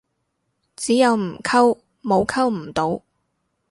[0.75, 3.03] 只有唔溝，冇溝唔到